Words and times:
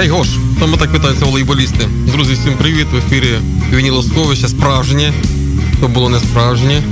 Гей 0.00 0.08
Гош, 0.08 0.28
саме 0.60 0.76
так 0.76 0.92
питаються 0.92 1.24
волейболісти. 1.24 1.88
Друзі, 2.12 2.34
всім 2.34 2.54
привіт! 2.54 2.86
В 2.92 2.96
ефірі 2.96 3.38
Вінілосховище 3.72 4.48
справжнє. 4.48 5.12
То 5.80 5.88
було 5.88 6.08
не 6.08 6.18
справжнє. 6.18 6.82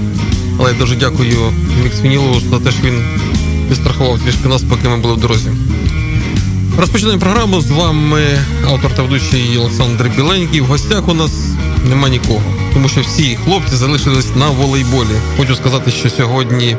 Але 0.58 0.72
я 0.72 0.78
дуже 0.78 0.96
дякую 0.96 1.52
Мікс 1.82 2.00
Вінілу 2.02 2.40
за 2.50 2.58
те, 2.58 2.70
що 2.70 2.82
він 2.82 3.02
підстрахував 3.68 4.18
трішки 4.18 4.48
нас, 4.48 4.62
поки 4.62 4.88
ми 4.88 4.96
були 4.96 5.14
в 5.14 5.20
дорозі. 5.20 5.50
Розпочинаємо 6.78 7.20
програму. 7.20 7.60
З 7.60 7.70
вами 7.70 8.22
автор 8.66 8.94
та 8.94 9.02
ведучий 9.02 9.58
Олександр 9.58 10.10
Біленький. 10.16 10.60
В 10.60 10.66
гостях 10.66 11.08
у 11.08 11.14
нас 11.14 11.32
нема 11.84 12.08
нікого, 12.08 12.42
тому 12.74 12.88
що 12.88 13.00
всі 13.00 13.38
хлопці 13.44 13.76
залишились 13.76 14.36
на 14.36 14.48
волейболі. 14.50 15.16
Хочу 15.36 15.54
сказати, 15.54 15.90
що 15.90 16.10
сьогодні 16.10 16.76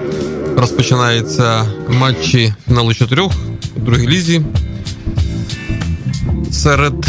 розпочинаються 0.57 1.66
матчі 1.90 2.53
фіналу 2.67 2.94
чотирьох 2.94 3.31
у 3.75 3.79
другій 3.79 4.07
лізі 4.07 4.41
серед 6.51 7.07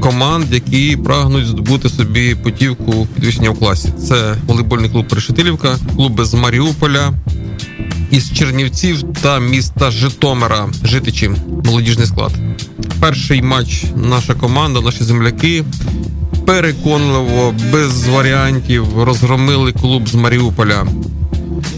команд, 0.00 0.46
які 0.54 0.96
прагнуть 0.96 1.46
здобути 1.46 1.88
собі 1.88 2.34
путівку 2.34 3.08
підвищення 3.14 3.50
в 3.50 3.58
класі. 3.58 3.88
Це 4.08 4.34
волейбольний 4.46 4.90
клуб 4.90 5.06
Решетилівка, 5.12 5.78
клуби 5.96 6.24
з 6.24 6.34
Маріуполя, 6.34 7.12
із 8.10 8.32
Чернівців 8.32 9.02
та 9.22 9.38
міста 9.38 9.90
Житомира, 9.90 10.68
Житичі, 10.84 11.30
молодіжний 11.64 12.06
склад. 12.06 12.32
Перший 13.00 13.42
матч 13.42 13.84
наша 13.96 14.34
команда, 14.34 14.80
наші 14.80 15.04
земляки 15.04 15.64
переконливо, 16.46 17.54
без 17.72 18.08
варіантів 18.08 19.02
розгромили 19.02 19.72
клуб 19.72 20.08
з 20.08 20.14
Маріуполя, 20.14 20.86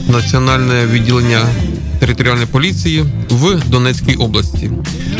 національне 0.09 0.87
відділення 0.87 1.41
територіальної 2.15 2.47
поліції 2.47 3.05
в 3.31 3.69
Донецькій 3.69 4.15
області. 4.15 4.71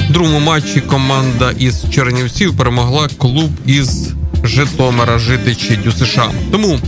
В 0.09 0.13
другому 0.13 0.41
матчі 0.41 0.81
команда 0.81 1.51
із 1.59 1.85
Чернівців 1.91 2.57
перемогла 2.57 3.09
клуб 3.19 3.51
із 3.67 4.09
Житомира, 4.45 5.19
Житичі 5.19 5.77
ДЮСШ. 5.77 6.19
Тому 6.51 6.79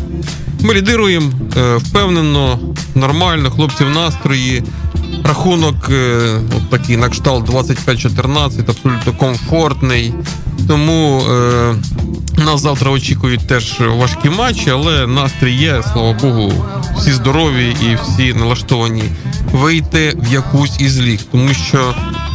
ми 0.61 0.75
лідируємо 0.75 1.33
е, 1.57 1.77
впевнено, 1.77 2.59
нормально, 2.95 3.51
хлопці 3.51 3.85
в 3.85 3.91
настрої. 3.91 4.63
Рахунок 5.25 5.77
е, 5.91 6.19
от 6.57 6.71
такий 6.71 6.97
на 6.97 7.09
кшталт 7.09 7.49
25-14, 7.49 8.71
абсолютно 8.71 9.13
комфортний. 9.13 10.15
Тому 10.69 11.23
е, 11.31 11.75
нас 12.45 12.61
завтра 12.61 12.91
очікують 12.91 13.47
теж 13.47 13.81
важкі 13.81 14.31
матчі, 14.31 14.71
але 14.71 15.07
настрій 15.07 15.55
є, 15.55 15.83
слава 15.93 16.13
Богу, 16.13 16.53
всі 16.97 17.13
здорові 17.13 17.77
і 17.83 17.99
всі 18.03 18.35
налаштовані 18.35 19.05
вийти 19.53 20.17
в 20.19 20.33
якусь 20.33 20.81
із 20.81 21.01
ліг, 21.01 21.21
тому 21.33 21.55
що 21.55 21.95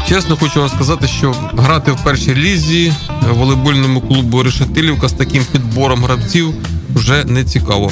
чесно 0.09 0.35
хочу 0.35 0.59
вам 0.59 0.69
сказати, 0.69 1.07
що 1.07 1.35
грати 1.57 1.91
в 1.91 2.03
першій 2.03 2.35
лізі 2.35 2.93
волейбольному 3.31 4.01
клубу 4.01 4.43
Решетилівка 4.43 5.07
з 5.07 5.13
таким 5.13 5.43
підбором 5.51 6.03
гравців 6.03 6.53
вже 6.95 7.25
не 7.25 7.43
цікаво. 7.43 7.91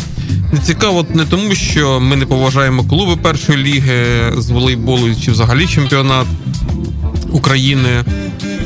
Не 0.54 0.60
цікаво 0.60 1.06
не 1.14 1.26
тому, 1.26 1.56
що 1.56 2.00
ми 2.00 2.16
не 2.16 2.26
поважаємо 2.26 2.84
клуби 2.84 3.16
першої 3.16 3.58
ліги 3.58 4.06
з 4.38 4.50
волейболу 4.50 5.16
чи 5.26 5.32
взагалі 5.32 5.68
чемпіонат 5.68 6.28
України 7.32 8.04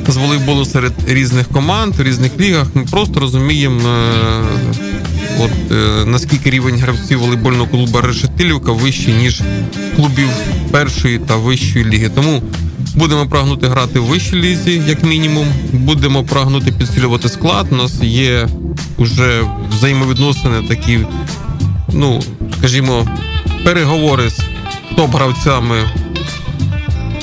з 0.07 0.17
волейболу 0.17 0.65
серед 0.65 0.93
різних 1.07 1.47
команд 1.47 1.95
в 1.95 2.03
різних 2.03 2.39
лігах. 2.39 2.67
Ми 2.73 2.83
просто 2.91 3.19
розуміємо. 3.19 3.89
Е, 3.89 4.90
От 5.39 5.51
е, 5.71 6.05
наскільки 6.05 6.49
рівень 6.49 6.75
гравців 6.75 7.19
волейбольного 7.19 7.67
клубу 7.67 8.01
Решетилівка 8.01 8.71
вищий, 8.71 9.13
ніж 9.13 9.41
клубів 9.95 10.29
першої 10.71 11.19
та 11.19 11.35
вищої 11.35 11.85
ліги. 11.85 12.09
Тому 12.15 12.41
будемо 12.95 13.25
прагнути 13.25 13.67
грати 13.67 13.99
в 13.99 14.03
вищій 14.03 14.35
лізі, 14.35 14.81
як 14.87 15.03
мінімум. 15.03 15.47
Будемо 15.73 16.23
прагнути 16.23 16.71
підсилювати 16.71 17.29
склад. 17.29 17.67
У 17.71 17.75
нас 17.75 17.93
є 18.01 18.47
вже 18.97 19.41
взаємовідносини, 19.71 20.63
такі, 20.67 20.99
ну 21.93 22.21
скажімо, 22.57 23.07
переговори 23.63 24.29
з 24.29 24.39
топ-гравцями 24.97 25.89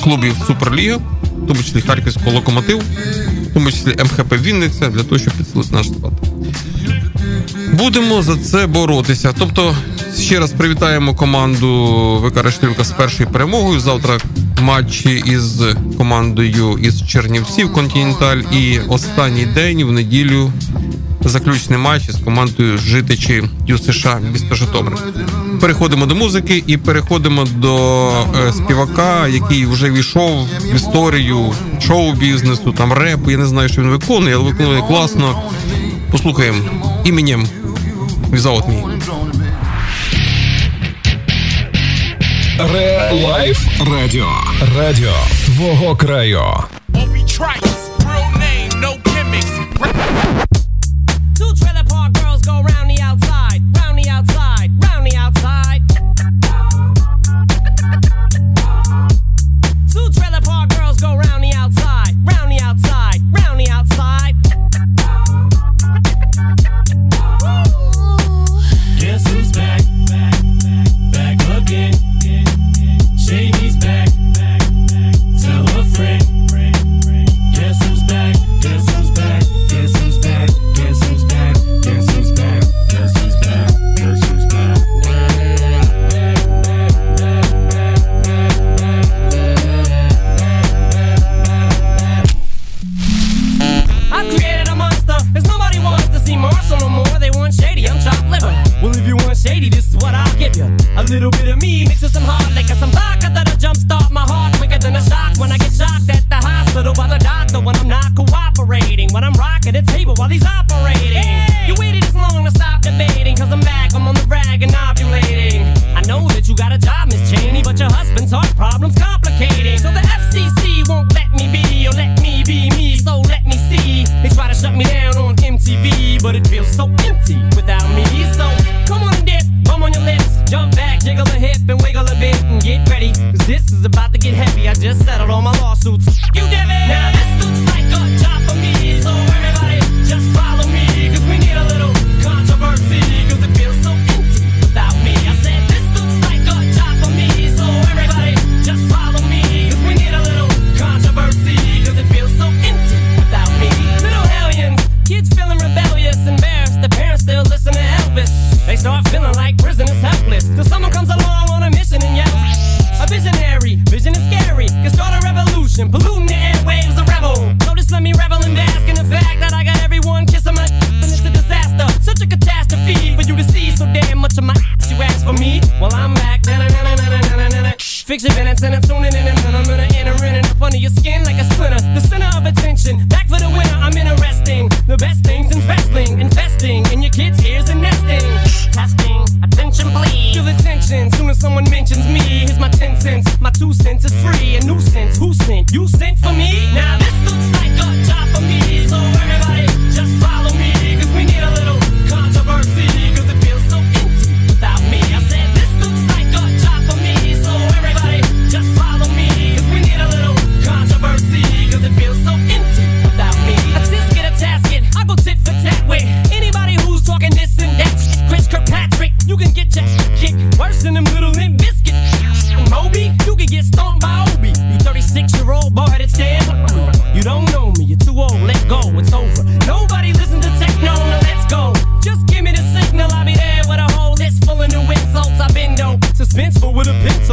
клубів 0.03 0.35
Суперліги, 0.47 0.95
в 1.43 1.47
тому 1.47 1.63
числі 1.63 1.81
Харківського 1.81 2.31
локомотив, 2.31 2.79
в 3.49 3.53
тому 3.53 3.71
числі 3.71 3.95
МХП 4.03 4.33
Вінниця, 4.41 4.89
для 4.89 5.03
того, 5.03 5.19
щоб 5.19 5.33
підсилити 5.33 5.75
наш 5.75 5.87
склад. 5.87 6.28
Будемо 7.79 8.21
за 8.21 8.37
це 8.37 8.67
боротися. 8.67 9.33
Тобто, 9.39 9.75
ще 10.19 10.39
раз 10.39 10.51
привітаємо 10.51 11.15
команду 11.15 12.23
ВК 12.25 12.43
Решетилівка 12.43 12.83
з 12.83 12.91
першою 12.91 13.29
перемогою. 13.29 13.79
Завтра 13.79 14.17
матчі 14.61 15.23
із 15.25 15.61
командою 15.97 16.79
із 16.81 17.07
Чернівців 17.07 17.73
Континенталь. 17.73 18.37
І 18.51 18.79
останній 18.79 19.45
день 19.45 19.83
в 19.83 19.91
неділю 19.91 20.51
заключний 21.21 21.79
матч 21.79 22.09
із 22.09 22.15
командою 22.15 22.77
житичі 22.77 23.43
ЮСШ 23.67 24.07
місто 24.33 24.55
Житомир. 24.55 24.97
Переходимо 25.61 26.05
до 26.05 26.15
музики 26.15 26.63
і 26.67 26.77
переходимо 26.77 27.47
до 27.55 28.09
е, 28.09 28.53
співака, 28.53 29.27
який 29.27 29.65
вже 29.65 29.91
війшов 29.91 30.47
в 30.71 30.75
історію 30.75 31.53
шоу-бізнесу, 31.87 32.73
там 32.77 32.93
реп. 32.93 33.19
Я 33.27 33.37
не 33.37 33.45
знаю, 33.45 33.69
що 33.69 33.81
він 33.81 33.89
виконує, 33.89 34.35
але 34.35 34.43
виконує 34.43 34.81
класно. 34.81 35.41
Послухаємо 36.11 36.57
Емінем 37.03 37.47
«Without 38.31 38.67
Me». 38.67 38.75
Ре 42.73 43.11
Лайф 43.13 43.59
Радіо. 43.91 44.27
Радіо 44.77 45.13
твого 45.45 45.95
краю. 45.95 46.43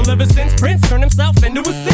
ever 0.09 0.27
since 0.27 0.55
Prince 0.61 0.89
turned 0.89 1.03
himself 1.03 1.43
into 1.43 1.61
a 1.61 1.86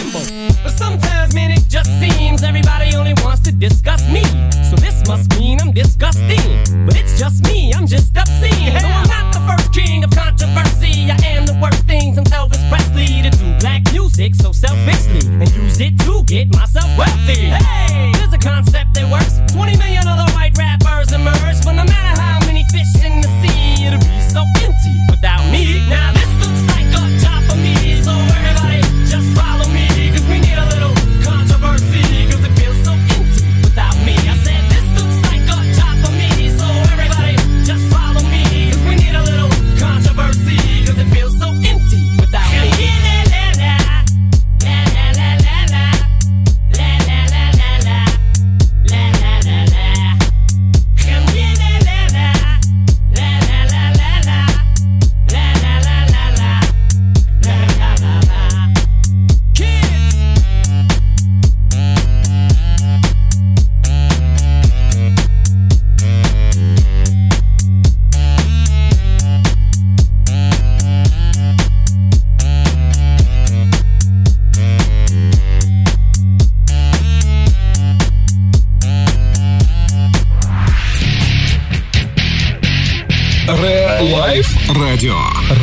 Ре 83.60 84.00
Лайф 84.12 84.56
Радіо. 84.80 85.16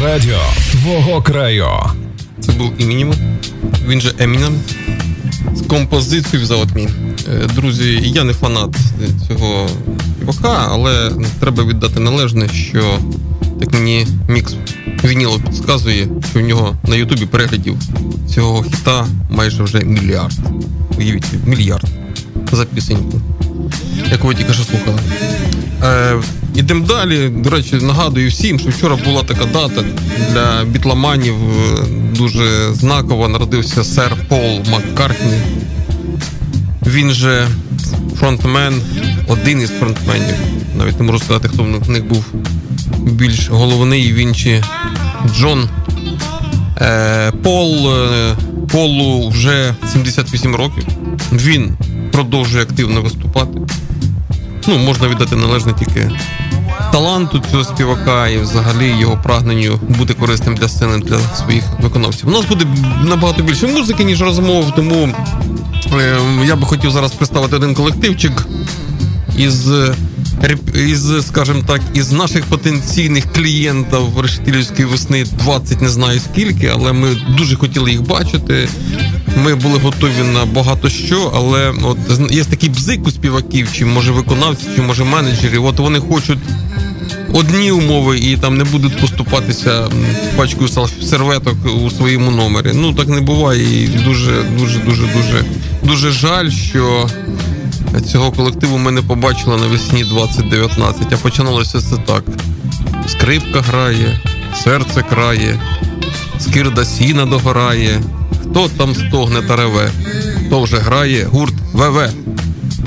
Радіо 0.03 0.39
твого 0.71 1.21
краю. 1.21 1.67
Це 2.39 2.51
був 2.51 2.71
Емінім. 2.79 3.13
Він 3.87 4.01
же 4.01 4.13
Емінем. 4.19 4.59
З 5.55 5.61
композицією 5.61 6.47
«Without 6.47 6.73
Me». 6.73 6.89
Е, 7.33 7.47
Друзі, 7.55 8.01
я 8.05 8.23
не 8.23 8.33
фанат 8.33 8.75
цього 9.27 9.69
співака, 10.17 10.67
але 10.71 11.11
треба 11.39 11.63
віддати 11.63 11.99
належне, 11.99 12.49
що 12.49 12.99
так 13.59 13.73
мені 13.73 14.07
Мікс 14.29 14.55
Вінілов 15.03 15.39
підказує, 15.39 16.07
що 16.31 16.39
в 16.39 16.43
нього 16.43 16.75
на 16.87 16.95
Ютубі 16.95 17.25
переглядів 17.25 17.77
цього 18.35 18.63
хіта 18.63 19.07
майже 19.29 19.63
вже 19.63 19.79
мільярд. 19.79 20.39
Уявіть, 20.97 21.25
мільярд 21.45 21.85
за 22.51 22.65
пісеньку, 22.65 23.21
яку 24.11 24.27
ви 24.27 24.35
тільки 24.35 24.53
що 24.53 24.63
слухали. 24.63 24.99
Е, 25.83 26.15
ідемо 26.55 26.85
далі. 26.85 27.29
До 27.29 27.49
речі, 27.49 27.75
нагадую 27.75 28.29
всім, 28.29 28.59
що 28.59 28.69
вчора 28.69 28.95
була 29.05 29.23
така 29.23 29.45
дата 29.45 29.83
для 30.31 30.63
бітломанів 30.63 31.35
е, 31.35 31.85
дуже 32.17 32.73
знакова. 32.73 33.27
Народився 33.27 33.83
сер 33.83 34.15
Пол 34.27 34.61
Маккартні. 34.71 35.39
Він 36.87 37.11
же 37.11 37.47
фронтмен, 38.19 38.81
один 39.27 39.61
із 39.61 39.69
фронтменів. 39.69 40.35
Навіть 40.77 40.99
не 40.99 41.05
можу 41.05 41.19
сказати, 41.19 41.47
хто 41.47 41.63
в 41.63 41.89
них 41.89 42.05
був 42.05 42.25
більш 42.97 43.49
головний. 43.49 44.13
Він 44.13 44.35
чи 44.35 44.63
Джон 45.35 45.69
Е, 46.81 47.31
Пол 47.43 47.93
е, 47.93 48.35
Полу 48.71 49.29
вже 49.29 49.75
78 49.91 50.55
років. 50.55 50.83
Він 51.31 51.77
продовжує 52.11 52.63
активно 52.63 53.01
виступати. 53.01 53.59
Ну, 54.69 54.77
можна 54.77 55.07
віддати 55.07 55.35
належне 55.35 55.73
тільки 55.73 56.11
таланту 56.91 57.43
цього 57.51 57.63
співака 57.63 58.27
і 58.27 58.37
взагалі 58.37 58.95
його 58.99 59.19
прагненню 59.23 59.79
бути 59.97 60.13
корисним 60.13 60.55
для 60.55 60.67
сцени 60.67 60.97
для 60.97 61.19
своїх 61.19 61.63
виконавців. 61.81 62.27
У 62.27 62.31
нас 62.31 62.45
буде 62.45 62.65
набагато 63.03 63.43
більше 63.43 63.67
музики, 63.67 64.03
ніж 64.03 64.21
розмов, 64.21 64.75
тому 64.75 65.09
е, 65.99 66.17
я 66.45 66.55
би 66.55 66.65
хотів 66.65 66.91
зараз 66.91 67.11
представити 67.11 67.55
один 67.55 67.73
колективчик 67.73 68.47
із, 69.37 69.71
із, 70.73 71.27
скажімо 71.27 71.63
так, 71.67 71.81
із 71.93 72.11
наших 72.11 72.45
потенційних 72.45 73.33
клієнтів 73.33 74.19
решетилівської 74.21 74.85
весни 74.85 75.23
20 75.23 75.81
не 75.81 75.89
знаю 75.89 76.19
скільки, 76.19 76.67
але 76.67 76.93
ми 76.93 77.07
дуже 77.37 77.55
хотіли 77.55 77.91
їх 77.91 78.01
бачити. 78.01 78.69
Ми 79.37 79.55
були 79.55 79.79
готові 79.79 80.23
на 80.33 80.45
багато 80.45 80.89
що, 80.89 81.31
але 81.35 81.73
от 81.83 82.31
є 82.31 82.43
такий 82.43 82.69
бзик 82.69 83.07
у 83.07 83.11
співаків, 83.11 83.67
чи 83.73 83.85
може 83.85 84.11
виконавців, 84.11 84.69
чи 84.75 84.81
може 84.81 85.03
менеджерів. 85.03 85.65
От 85.65 85.79
вони 85.79 85.99
хочуть 85.99 86.39
одні 87.33 87.71
умови 87.71 88.19
і 88.19 88.37
там 88.37 88.57
не 88.57 88.63
будуть 88.63 89.01
поступатися 89.01 89.89
пачкою 90.37 90.69
серветок 91.03 91.57
у 91.85 91.89
своєму 91.89 92.31
номері. 92.31 92.71
Ну 92.73 92.93
так 92.93 93.07
не 93.07 93.21
буває. 93.21 93.83
І 93.83 93.87
дуже, 93.87 94.43
дуже, 94.59 94.79
дуже, 94.79 95.01
дуже, 95.01 95.45
дуже 95.83 96.11
жаль, 96.11 96.49
що 96.49 97.09
цього 98.11 98.31
колективу 98.31 98.77
ми 98.77 98.91
не 98.91 99.01
побачили 99.01 99.57
навесні 99.57 100.03
2019. 100.03 101.13
А 101.13 101.17
починалося 101.17 101.81
це 101.81 101.95
так: 102.05 102.23
скрипка 103.07 103.61
грає, 103.61 104.19
серце 104.63 105.01
крає, 105.01 105.59
скирда 106.39 106.85
сіна 106.85 107.25
догорає. 107.25 108.01
Хто 108.49 108.69
там 108.69 108.95
стогне 108.95 109.41
та 109.41 109.55
реве? 109.55 109.89
Хто 110.47 110.61
вже 110.61 110.77
грає 110.77 111.23
гурт 111.25 111.53
ВВ. 111.73 112.09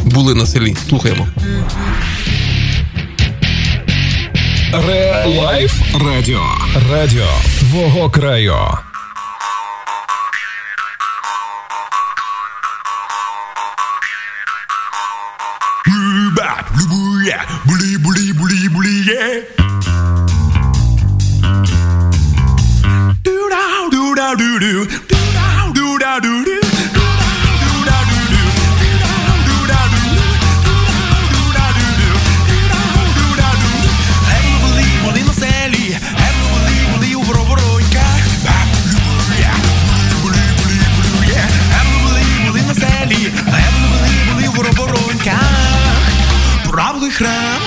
Були 0.05 0.35
на 0.35 0.47
селі. 0.47 0.77
Слухаємо. 0.89 1.29
Ре 4.87 5.25
Лайф 5.27 5.73
Радіо. 6.05 6.43
Радіо 6.91 7.29
твого 7.61 8.11
краю. 8.11 8.57
Були, 16.77 17.35
храм. 47.13 47.62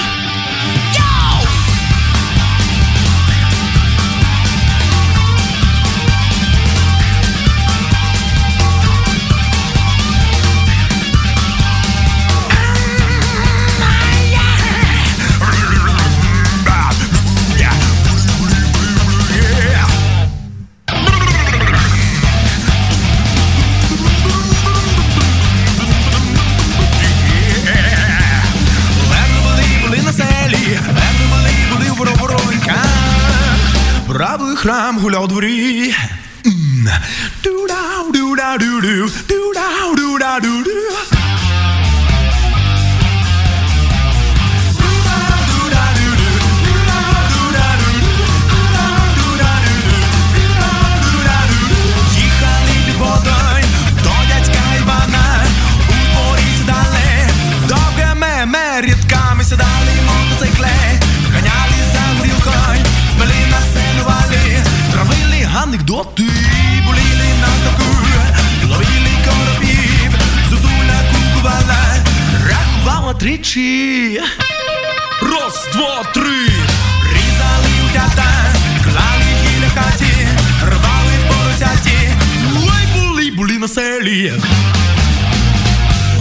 Були 83.95 84.07
на 84.07 84.17
селі. 84.17 84.37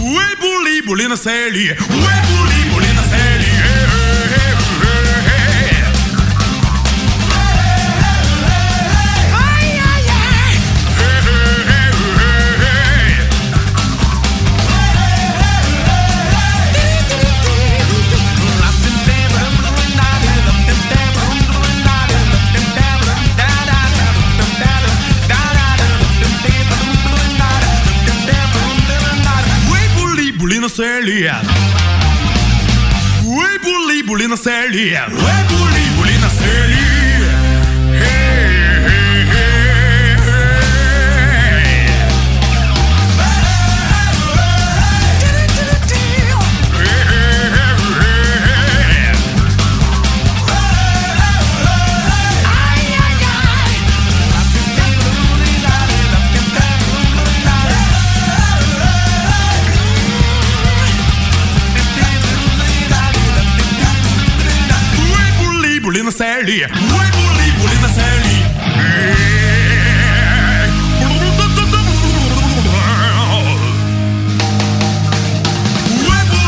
Ой, 0.01 0.35
були, 0.41 0.81
були 0.81 1.07
на 1.07 1.17
селі. 1.17 1.77
Ой, 1.91 2.94
були, 33.63 34.03
були 34.03 34.27
на 34.27 34.37
селі. 34.37 34.99
Ой, 35.09 35.15
були, 35.49 35.81
були 35.97 36.11
на 36.21 36.29
селі. 36.29 36.77
Ой, 36.77 36.77
були, 36.79 37.04
Ой, 66.47 66.61
були, 67.13 67.45
були 67.59 67.73
на 67.81 67.89
селі. 67.89 68.37
Ой, 76.03 76.29
були. 76.29 76.45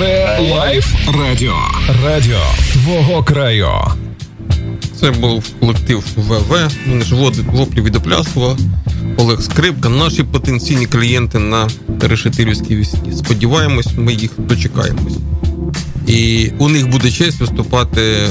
Ре-лайф 0.00 0.86
радіо. 1.18 1.56
Радіо 2.04 2.40
твого 2.72 3.22
краю. 3.22 3.68
Це 5.00 5.10
був 5.10 5.44
колектив 5.60 6.04
ВВ. 6.16 6.70
Вони 6.88 7.04
ж 7.04 7.14
води 7.14 7.42
воплі 7.42 7.80
від 7.80 7.96
Оплясова, 7.96 8.56
Олег 9.16 9.42
Скрипка. 9.42 9.88
Наші 9.88 10.22
потенційні 10.22 10.86
клієнти 10.86 11.38
на 11.38 11.68
Решетилівській 12.00 12.76
вісні. 12.76 13.12
Сподіваємось, 13.16 13.88
ми 13.96 14.14
їх 14.14 14.30
дочекаємось. 14.38 15.16
І 16.06 16.50
у 16.58 16.68
них 16.68 16.88
буде 16.88 17.10
честь 17.10 17.40
виступати 17.40 18.00
е, 18.00 18.30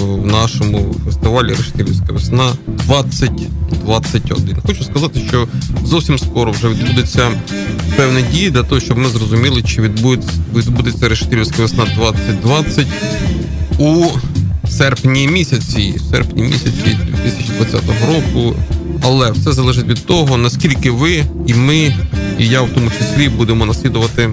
в 0.00 0.26
нашому 0.26 0.94
фестивалі 1.04 1.48
Решетилівська 1.48 2.12
весна 2.12 2.52
2021. 2.66 4.56
Хочу 4.66 4.84
сказати, 4.84 5.20
що 5.28 5.48
зовсім 5.84 6.18
скоро 6.18 6.52
вже 6.52 6.68
відбудеться 6.68 7.30
певні 7.96 8.22
дії 8.32 8.50
для 8.50 8.62
того, 8.62 8.80
щоб 8.80 8.98
ми 8.98 9.08
зрозуміли, 9.08 9.62
чи 9.62 9.82
відбудеться, 9.82 10.30
відбудеться 10.56 11.08
Решетилівська 11.08 11.62
весна 11.62 11.84
2020 11.84 12.86
у 13.78 14.06
серпні 14.68 15.28
місяці, 15.28 16.00
серпні 16.10 16.42
місяці 16.42 16.98
2020 17.24 17.82
року. 18.08 18.56
Але 19.02 19.30
все 19.30 19.52
залежить 19.52 19.86
від 19.86 20.06
того, 20.06 20.36
наскільки 20.36 20.90
ви 20.90 21.24
і 21.46 21.54
ми, 21.54 21.94
і 22.38 22.46
я 22.46 22.62
в 22.62 22.70
тому 22.70 22.90
числі 22.90 23.28
будемо 23.28 23.66
наслідувати 23.66 24.30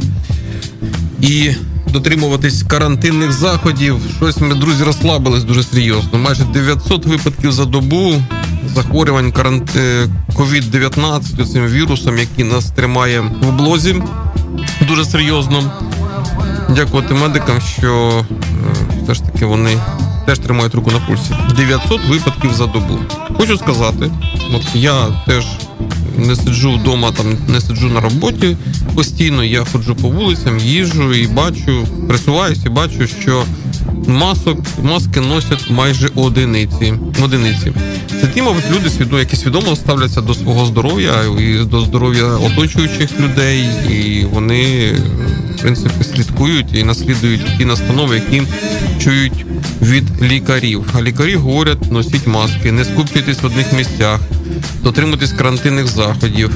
і 1.22 1.52
дотримуватись 1.92 2.64
карантинних 2.64 3.32
заходів. 3.32 3.98
Щось 4.18 4.38
ми, 4.38 4.56
друзі, 4.56 4.84
розслабились 4.84 5.44
дуже 5.44 5.64
серйозно. 5.64 6.20
Майже 6.20 6.44
900 6.44 7.06
випадків 7.06 7.52
за 7.52 7.66
добу 7.66 8.14
захворювань 8.76 9.32
карант... 9.32 9.76
е, 9.76 10.08
COVID-19 10.36 11.46
цим 11.46 11.68
вірусом, 11.68 12.18
який 12.18 12.46
нас 12.46 12.72
тримає 12.72 13.20
в 13.20 13.48
облозі 13.50 13.96
дуже 14.88 15.06
серйозно. 15.06 15.72
Дякувати 16.76 17.14
медикам, 17.14 17.62
що 17.62 18.26
е, 18.32 19.04
все 19.04 19.14
ж 19.14 19.24
таки 19.24 19.46
вони 19.46 19.78
теж 20.30 20.40
тримають 20.40 20.76
руку 20.76 20.92
на 20.92 21.00
пульсі. 21.00 21.36
900 21.56 22.06
випадків 22.10 22.54
за 22.54 22.66
добу. 22.66 23.00
Хочу 23.38 23.58
сказати, 23.58 24.12
от 24.56 24.76
я 24.76 25.08
теж 25.28 25.46
не 26.18 26.36
сиджу 26.36 26.72
вдома, 26.72 27.12
там 27.12 27.38
не 27.48 27.62
сиджу 27.62 27.88
на 27.88 28.00
роботі 28.00 28.58
постійно. 28.96 29.44
Я 29.44 29.66
ходжу 29.66 29.96
по 30.02 30.10
вулицям, 30.10 30.60
їжджу 30.60 31.14
і 31.14 31.28
бачу, 31.28 31.88
присуваюся 32.08 32.62
і 32.66 32.70
бачу, 32.70 33.08
що 33.08 33.44
масок, 34.08 34.58
маски 34.84 35.20
носять 35.20 35.70
майже 35.70 36.10
одиниці. 36.16 36.94
одиниці. 37.24 37.74
Це 38.22 38.28
ті, 38.28 38.42
мабуть, 38.42 38.72
люди 38.72 38.90
свідомо, 38.90 39.20
які 39.20 39.36
свідомо 39.36 39.76
ставляться 39.76 40.22
до 40.22 40.34
свого 40.34 40.66
здоров'я 40.66 41.14
і 41.40 41.66
до 41.66 41.82
здоров'я 41.82 42.26
оточуючих 42.26 43.20
людей, 43.20 43.70
і 43.90 44.26
вони 44.26 44.92
в 45.56 45.62
принципі 45.62 46.04
слідкують 46.04 46.68
і 46.74 46.84
наслідують 46.84 47.58
ті 47.58 47.66
настанови, 47.66 48.16
які 48.16 48.44
чують 49.04 49.46
від 49.82 50.22
лікарів. 50.22 50.84
А 50.94 51.02
лікарі 51.02 51.36
говорять: 51.36 51.92
носіть 51.92 52.28
маски, 52.28 52.72
не 52.72 52.86
скупчуйтесь 52.86 53.42
в 53.42 53.46
одних 53.46 53.74
місцях, 53.74 54.20
дотримуйтесь 54.84 55.32
карантинних 55.32 55.88
заходів. 55.88 56.52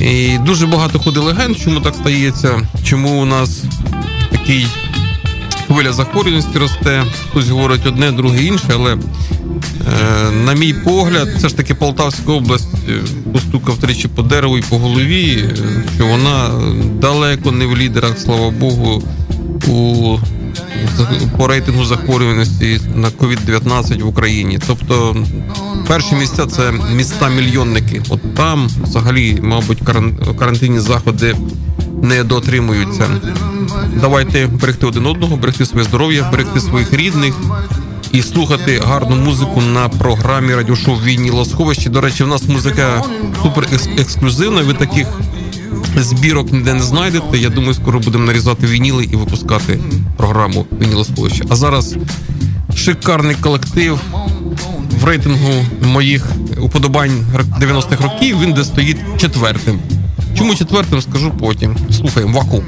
І 0.00 0.38
дуже 0.46 0.66
багато 0.66 0.98
ходить 0.98 1.24
легенд, 1.24 1.58
чому 1.58 1.80
так 1.80 1.94
стається, 1.94 2.68
чому 2.84 3.22
у 3.22 3.24
нас 3.24 3.62
такий 4.30 4.66
хвиля 5.70 5.92
захворюваності 5.92 6.58
росте. 6.58 7.04
Хтось 7.30 7.48
говорить 7.48 7.86
одне, 7.86 8.12
друге 8.12 8.44
інше, 8.44 8.66
але 8.74 8.92
е, 8.92 8.98
на 10.44 10.54
мій 10.54 10.72
погляд, 10.72 11.28
все 11.36 11.48
ж 11.48 11.56
таки 11.56 11.74
Полтавська 11.74 12.32
область 12.32 12.68
е, 12.88 13.00
постукав 13.32 13.78
тричі 13.78 14.08
по 14.08 14.22
дереву 14.22 14.58
і 14.58 14.62
по 14.62 14.78
голові, 14.78 15.44
е, 15.44 15.56
що 15.96 16.06
вона 16.06 16.50
далеко 17.00 17.52
не 17.52 17.66
в 17.66 17.76
лідерах, 17.76 18.18
слава 18.18 18.50
Богу, 18.50 19.02
у 19.68 20.16
по 21.38 21.46
рейтингу 21.46 21.84
захворюваності 21.84 22.80
на 22.94 23.08
COVID-19 23.08 24.02
в 24.02 24.08
Україні. 24.08 24.58
Тобто 24.66 25.16
перші 25.88 26.14
місця 26.14 26.46
це 26.46 26.72
міста-мільйонники. 26.94 28.02
От 28.08 28.34
там 28.34 28.68
взагалі, 28.82 29.38
мабуть, 29.42 29.78
каран- 29.82 30.36
карантинні 30.38 30.80
заходи 30.80 31.36
не 32.02 32.24
дотримуються. 32.24 33.08
Давайте 34.00 34.46
берегти 34.46 34.86
один 34.86 35.06
одного, 35.06 35.36
берегти 35.36 35.66
своє 35.66 35.84
здоров'я, 35.84 36.28
берегти 36.32 36.60
своїх 36.60 36.92
рідних 36.92 37.34
і 38.12 38.22
слухати 38.22 38.82
гарну 38.84 39.16
музику 39.16 39.60
на 39.60 39.88
програмі 39.88 40.54
радіошоу 40.54 40.94
Вінні 40.94 41.44
Сховищі. 41.44 41.88
До 41.88 42.00
речі, 42.00 42.24
в 42.24 42.28
нас 42.28 42.48
музика 42.48 43.04
супер 43.42 43.66
ексклюзивна. 43.98 44.62
Ви 44.62 44.74
таких 44.74 45.06
збірок 45.96 46.52
ніде 46.52 46.74
не 46.74 46.82
знайдете. 46.82 47.38
Я 47.38 47.48
думаю, 47.48 47.74
скоро 47.74 48.00
будемо 48.00 48.24
нарізати 48.24 48.66
вініли 48.66 49.04
і 49.04 49.16
випускати 49.16 49.78
програму 50.16 50.66
Вінілосховища. 50.82 51.44
А 51.48 51.56
зараз 51.56 51.96
шикарний 52.76 53.36
колектив 53.40 54.00
в 55.00 55.04
рейтингу 55.04 55.66
моїх 55.82 56.26
уподобань 56.60 57.24
90-х 57.60 58.04
років. 58.04 58.40
Він 58.40 58.52
де 58.52 58.64
стоїть 58.64 58.98
четвертим. 59.16 59.80
Чому 60.38 60.54
четвертим, 60.54 61.02
скажу 61.02 61.30
потім. 61.30 61.76
Слухаємо 61.92 62.38
Вакуум. 62.38 62.64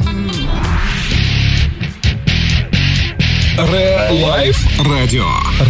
Ре-лайф 3.73 4.67
радіо. 4.91 5.27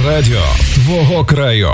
Радіо 0.07 0.43
твого 0.75 1.25
краю. 1.25 1.73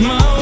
My 0.00 0.37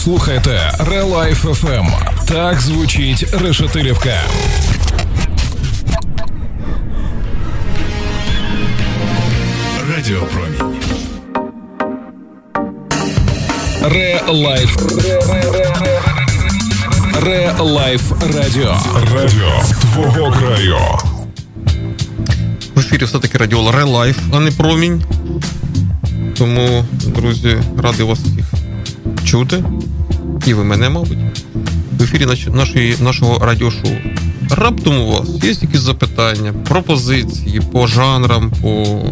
ви 0.00 0.04
слухаєте 0.04 0.72
Релайф 0.78 1.44
FM. 1.44 1.86
Так 2.28 2.60
звучить 2.60 3.26
Решетилівка. 3.32 4.20
Радіопромінь. 9.96 10.80
Релайф. 13.82 14.76
Релайф 17.22 18.12
Радіо. 18.34 18.76
Радіо 19.14 19.62
твого 19.80 20.32
краю. 20.32 20.78
В 22.74 22.78
ефірі 22.78 23.04
все-таки 23.04 23.38
радіо 23.38 23.72
Релайф, 23.72 24.18
а 24.32 24.40
не 24.40 24.50
промінь. 24.50 25.04
Тому, 26.38 26.84
друзі, 27.06 27.58
радий 27.82 28.06
вас 28.06 28.18
чути. 29.30 29.64
І 30.46 30.54
ви 30.54 30.64
мене, 30.64 30.90
мабуть. 30.90 31.18
В 31.98 32.02
ефірі 32.02 32.26
нашої, 32.52 32.96
нашого 33.00 33.38
радіошоу. 33.46 33.90
Раптом 34.50 35.00
у 35.00 35.12
вас 35.12 35.28
є 35.42 35.50
якісь 35.50 35.80
запитання, 35.80 36.52
пропозиції 36.68 37.60
по 37.72 37.86
жанрам, 37.86 38.52
по 38.62 39.02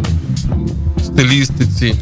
стилістиці 1.04 1.94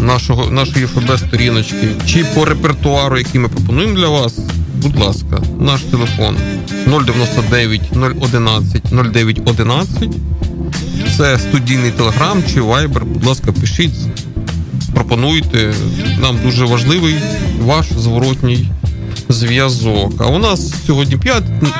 нашого, 0.00 0.50
нашої 0.50 0.86
ФБ-сторіночки, 0.86 1.88
чи 2.06 2.24
по 2.24 2.44
репертуару, 2.44 3.18
який 3.18 3.40
ми 3.40 3.48
пропонуємо 3.48 3.94
для 3.94 4.08
вас. 4.08 4.38
Будь 4.82 4.98
ласка, 4.98 5.42
наш 5.60 5.80
телефон 5.80 6.36
099 6.86 7.80
011 8.20 8.92
0911. 8.92 10.10
Це 11.16 11.38
студійний 11.38 11.90
телеграм 11.90 12.42
чи 12.54 12.60
вайбер. 12.60 13.04
Будь 13.04 13.24
ласка, 13.24 13.52
пишіть, 13.52 13.94
пропонуйте. 14.94 15.74
Нам 16.20 16.38
дуже 16.44 16.64
важливий 16.64 17.14
ваш 17.60 17.86
зворотній 17.92 18.68
зв'язок. 19.28 20.12
А 20.18 20.26
у 20.26 20.38
нас 20.38 20.74
сьогодні 20.86 21.16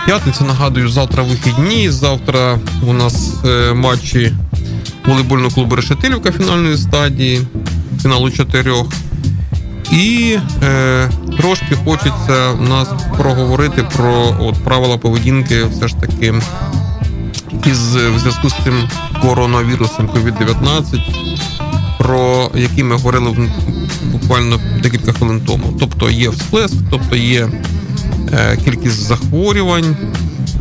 п'ятниця, 0.06 0.44
нагадую, 0.44 0.88
завтра 0.88 1.22
вихідні. 1.22 1.90
Завтра 1.90 2.58
у 2.86 2.92
нас 2.92 3.32
е, 3.44 3.72
матчі 3.74 4.32
волейбольного 5.06 5.50
клубу 5.50 5.76
Решетилівка 5.76 6.32
фінальної 6.32 6.76
стадії, 6.76 7.40
фіналу 8.02 8.30
чотирьох. 8.30 8.86
І 9.92 10.36
е, 10.62 11.10
трошки 11.38 11.76
хочеться 11.84 12.50
у 12.60 12.62
нас 12.62 12.88
проговорити 13.18 13.84
про 13.96 14.36
от, 14.40 14.64
правила 14.64 14.96
поведінки, 14.96 15.64
все 15.64 15.88
ж 15.88 15.94
таки, 15.96 16.34
із 17.66 17.96
в 17.96 18.18
зв'язку 18.18 18.48
з 18.48 18.54
цим 18.64 18.88
коронавірусом 19.22 20.08
COVID-19, 20.08 21.00
про 22.04 22.50
який 22.54 22.84
ми 22.84 22.96
говорили 22.96 23.50
буквально 24.12 24.60
декілька 24.82 25.12
хвилин 25.12 25.40
тому. 25.46 25.76
Тобто 25.80 26.10
є 26.10 26.28
всплеск, 26.28 26.74
тобто 26.90 27.16
є 27.16 27.48
е, 28.32 28.56
кількість 28.64 29.06
захворювань 29.06 29.96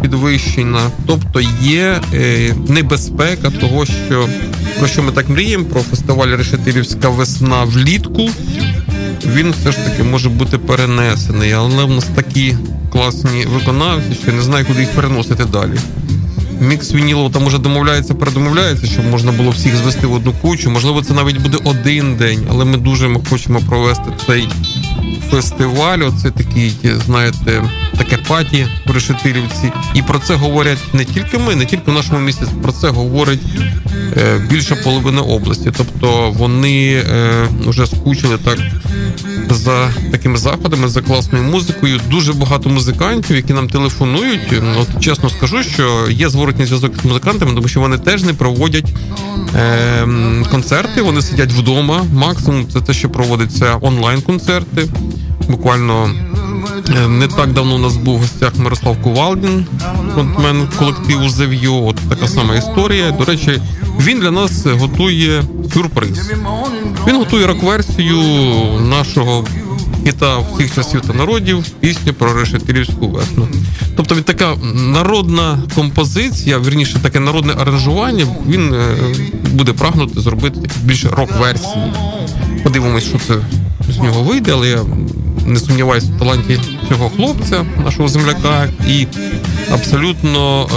підвищена, 0.01 0.91
тобто 1.05 1.41
є 1.61 2.01
е, 2.13 2.55
небезпека 2.67 3.49
того, 3.49 3.85
що 3.85 4.29
про 4.79 4.87
що 4.87 5.03
ми 5.03 5.11
так 5.11 5.29
мріємо, 5.29 5.65
про 5.65 5.81
фестиваль 5.81 6.27
Решетилівська 6.27 7.09
весна 7.09 7.63
влітку. 7.63 8.29
Він 9.35 9.51
все 9.51 9.71
ж 9.71 9.77
таки 9.77 10.03
може 10.03 10.29
бути 10.29 10.57
перенесений, 10.57 11.51
але 11.51 11.83
в 11.83 11.89
нас 11.89 12.05
такі 12.15 12.57
класні 12.91 13.45
виконавці, 13.45 14.13
що 14.23 14.31
не 14.31 14.41
знаю, 14.41 14.65
куди 14.65 14.79
їх 14.79 14.89
переносити 14.89 15.45
далі. 15.45 15.77
Мікс 16.63 16.93
Вінілов 16.93 17.31
там 17.31 17.45
уже 17.45 17.57
домовляється, 17.57 18.13
передомовляється, 18.13 18.87
щоб 18.87 19.05
можна 19.05 19.31
було 19.31 19.51
всіх 19.51 19.75
звести 19.75 20.07
в 20.07 20.13
одну 20.13 20.33
кучу. 20.41 20.69
Можливо, 20.69 21.01
це 21.01 21.13
навіть 21.13 21.37
буде 21.37 21.57
один 21.63 22.15
день, 22.15 22.47
але 22.49 22.65
ми 22.65 22.77
дуже 22.77 23.07
ми 23.07 23.21
хочемо 23.29 23.59
провести 23.59 24.11
цей 24.27 24.49
фестиваль. 25.31 25.99
Оце 25.99 26.31
такий, 26.31 26.73
знаєте, 27.05 27.63
таке 27.97 28.17
паті 28.17 28.67
в 28.87 28.91
Решетилівці. 28.91 29.71
І 29.93 30.01
про 30.01 30.19
це 30.19 30.35
говорять 30.35 30.93
не 30.93 31.05
тільки 31.05 31.37
ми, 31.37 31.55
не 31.55 31.65
тільки 31.65 31.91
в 31.91 31.93
нашому 31.93 32.19
місті. 32.19 32.43
Про 32.61 32.71
це 32.71 32.89
говорить 32.89 33.41
е, 34.17 34.47
більша 34.49 34.75
половина 34.75 35.21
області. 35.21 35.71
Тобто 35.77 36.31
вони 36.31 36.93
е, 36.93 37.47
вже 37.65 37.87
скучили 37.87 38.37
так 38.37 38.57
за 39.53 39.93
такими 40.11 40.37
заходами, 40.37 40.87
за 40.87 41.01
класною 41.01 41.43
музикою. 41.43 41.99
Дуже 42.09 42.33
багато 42.33 42.69
музикантів, 42.69 43.35
які 43.35 43.53
нам 43.53 43.69
телефонують. 43.69 44.61
От 44.79 45.03
чесно 45.03 45.29
скажу, 45.29 45.63
що 45.63 46.07
є 46.09 46.29
зворотній 46.29 46.65
зв'язок 46.65 46.93
з 47.01 47.05
музикантами, 47.05 47.53
тому 47.55 47.67
що 47.67 47.79
вони 47.79 47.97
теж 47.97 48.23
не 48.23 48.33
проводять 48.33 48.93
е, 49.55 50.07
концерти. 50.51 51.01
Вони 51.01 51.21
сидять 51.21 51.51
вдома. 51.51 52.05
Максимум 52.13 52.67
це 52.73 52.81
те, 52.81 52.93
що 52.93 53.09
проводиться 53.09 53.77
онлайн-концерти. 53.81 54.87
Буквально 55.49 56.09
не 57.07 57.27
так 57.27 57.53
давно 57.53 57.75
у 57.75 57.77
нас 57.77 57.97
був 57.97 58.17
в 58.17 58.19
гостях 58.19 58.51
Мирослав 58.57 59.01
Кувалдін, 59.01 59.65
фронтмен 60.13 60.67
колективу 60.79 61.29
Зев'йо. 61.29 61.85
От 61.85 61.95
така 62.09 62.27
сама 62.27 62.55
історія. 62.55 63.11
До 63.11 63.25
речі, 63.25 63.61
він 63.99 64.19
для 64.19 64.31
нас 64.31 64.65
готує 64.65 65.43
сюрприз. 65.73 66.31
Він 67.07 67.15
готує 67.15 67.47
рок-версію 67.47 68.19
нашого 68.81 69.45
хіта 70.05 70.37
всіх 70.37 70.75
часів 70.75 71.01
та 71.01 71.13
народів 71.13 71.65
пісню 71.79 72.13
про 72.13 72.33
решетилівську 72.33 73.07
весну. 73.07 73.47
Тобто 73.95 74.15
від 74.15 74.25
така 74.25 74.55
народна 74.75 75.59
композиція, 75.75 76.59
вірніше 76.59 76.99
таке 76.99 77.19
народне 77.19 77.53
аранжування, 77.59 78.27
він 78.47 78.73
е, 78.73 78.95
буде 79.51 79.73
прагнути 79.73 80.21
зробити 80.21 80.59
більше 80.83 81.09
рок-версії. 81.09 81.93
Подивимось, 82.63 83.03
що 83.03 83.17
це 83.27 83.33
з 83.89 83.97
нього 83.97 84.21
вийде, 84.23 84.51
але 84.53 84.69
я 84.69 84.79
не 85.45 85.59
сумніваюся 85.59 86.07
в 86.15 86.19
таланті 86.19 86.59
цього 86.89 87.09
хлопця, 87.09 87.65
нашого 87.83 88.07
земляка, 88.07 88.67
і 88.87 89.07
абсолютно 89.71 90.67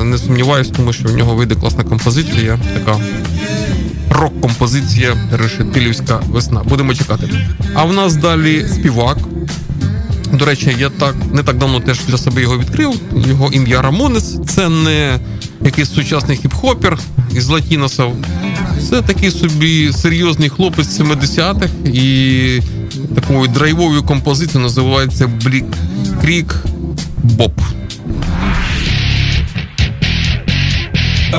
е, 0.00 0.04
не 0.04 0.18
сумніваюся, 0.18 0.72
тому 0.76 0.92
що 0.92 1.08
в 1.08 1.16
нього 1.16 1.34
вийде 1.34 1.54
класна 1.54 1.84
композиція, 1.84 2.58
така 2.74 2.98
рок-композиція 4.10 5.16
Решетилівська 5.32 6.20
весна. 6.28 6.62
Будемо 6.62 6.94
чекати. 6.94 7.28
А 7.74 7.84
в 7.84 7.92
нас 7.92 8.16
далі 8.16 8.66
співак. 8.72 9.18
До 10.32 10.44
речі, 10.44 10.76
я 10.78 10.90
так 10.90 11.14
не 11.32 11.42
так 11.42 11.58
давно 11.58 11.80
теж 11.80 12.00
для 12.08 12.18
себе 12.18 12.42
його 12.42 12.58
відкрив. 12.58 13.00
Його 13.28 13.50
ім'я 13.52 13.82
Рамонес. 13.82 14.36
Це 14.46 14.68
не 14.68 15.18
якийсь 15.64 15.94
сучасний 15.94 16.40
хіп-хопер 16.44 16.98
із 17.36 17.48
Латіносів. 17.48 18.06
Це 18.90 19.02
такий 19.02 19.30
собі 19.30 19.92
серйозний 19.92 20.48
хлопець 20.48 21.00
70-х 21.00 21.68
і 21.84 22.60
такою 23.14 23.48
драйвовою 23.48 24.02
композицією 24.02 24.62
називається 24.62 25.26
Блік 25.26 25.66
Крік 26.20 26.54
Боб. 27.22 27.52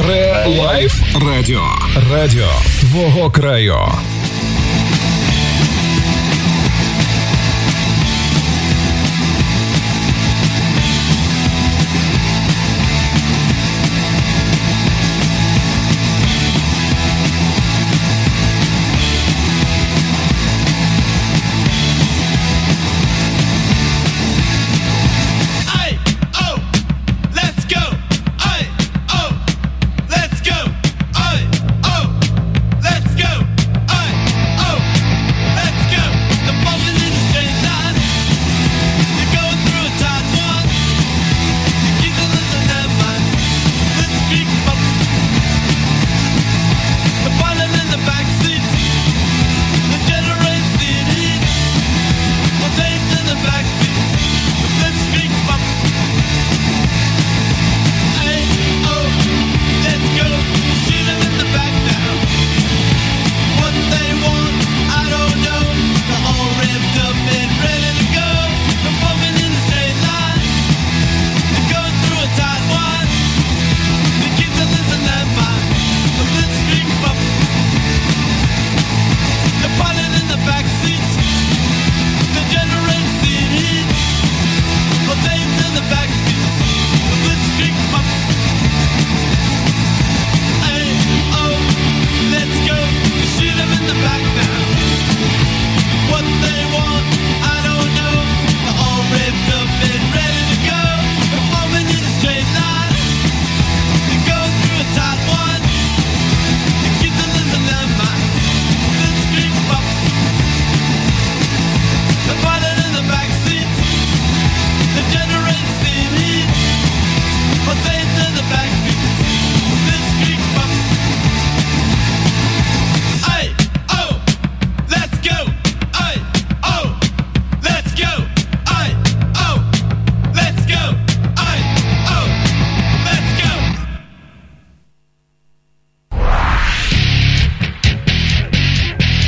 Ре 0.07 0.45
Лайф 0.59 1.01
Радіо. 1.27 1.61
Радіо 2.11 2.49
твого 2.79 3.31
краю. 3.31 3.77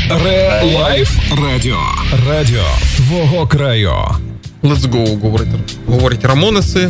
Ре 0.10 0.62
Лайф 0.76 1.20
Радіо. 1.44 1.78
Радіо 2.28 2.64
твого 2.96 3.48
краю. 3.48 3.92
Let's 4.64 4.92
go, 4.92 5.20
говорить, 5.22 5.48
говорять 5.88 6.26
Рамонеси. 6.26 6.90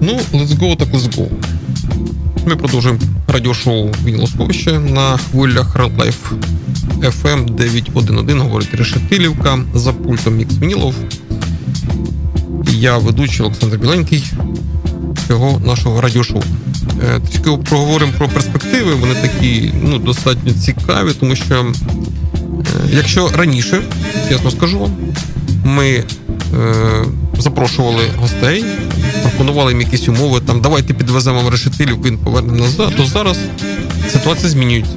Ну, 0.00 0.20
let's 0.32 0.58
go, 0.58 0.76
так 0.76 0.88
let's 0.88 1.16
go. 1.16 1.28
Ми 2.46 2.56
продовжуємо 2.56 3.00
радіошоу 3.28 3.88
Вінілосховище 4.04 4.78
на 4.78 5.16
хвилях 5.16 5.76
Ре 5.76 5.96
Лайф 5.96 6.32
FM 7.00 7.54
911, 7.54 8.36
говорить 8.36 8.74
Решетилівка 8.74 9.58
за 9.74 9.92
пультом 9.92 10.36
Мікс 10.36 10.58
Вінілов. 10.58 10.94
Я 12.70 12.98
ведучий 12.98 13.46
Олександр 13.46 13.76
Біленький 13.76 14.24
цього 15.28 15.60
нашого 15.66 16.00
радіошоу. 16.00 16.42
Е, 17.02 17.20
Трішки 17.20 17.50
проговоримо 17.50 18.12
про 18.18 18.28
перспективи. 18.28 18.94
Вони 18.94 19.14
такі 19.14 19.72
ну, 19.82 19.98
достатньо 19.98 20.52
цікаві, 20.52 21.12
тому 21.20 21.36
що 21.36 21.54
е, 21.54 21.72
якщо 22.90 23.28
раніше, 23.28 23.82
чесно 24.28 24.50
скажу 24.50 24.78
вам, 24.78 24.90
ми 25.64 25.88
е, 25.88 26.04
запрошували 27.38 28.02
гостей, 28.16 28.64
пропонували 29.22 29.72
їм 29.72 29.80
якісь 29.80 30.08
умови, 30.08 30.40
там 30.46 30.60
давайте 30.60 30.94
підвеземо 30.94 31.42
вам 31.42 31.48
решетилівку, 31.48 32.02
він 32.02 32.18
поверне 32.18 32.52
назад, 32.52 32.92
то 32.96 33.06
зараз 33.06 33.38
ситуація 34.12 34.48
змінюється. 34.48 34.94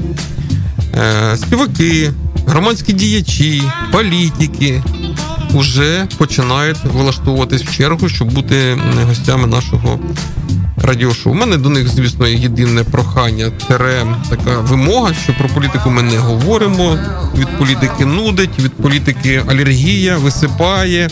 Е, 0.96 1.38
співаки, 1.38 2.12
громадські 2.48 2.94
діячі, 2.94 3.64
політики 3.92 4.84
вже 5.54 6.08
починають 6.18 6.78
вилаштовуватись 6.94 7.64
в 7.64 7.78
чергу, 7.78 8.10
щоб 8.10 8.34
бути 8.34 8.78
гостями 9.08 9.48
нашого 9.48 10.00
радіошоу. 10.84 11.34
У 11.34 11.36
мене 11.36 11.58
до 11.58 11.70
них, 11.70 11.88
звісно, 11.88 12.28
єдине 12.28 12.84
прохання, 12.84 13.52
тере 13.68 14.06
така 14.30 14.60
вимога, 14.60 15.14
що 15.14 15.34
про 15.34 15.50
політику 15.50 15.90
ми 15.90 16.02
не 16.02 16.18
говоримо. 16.18 17.00
Від 17.38 17.58
політики 17.58 18.06
нудить, 18.06 18.60
від 18.60 18.74
політики 18.74 19.44
алергія, 19.48 20.18
висипає, 20.18 21.10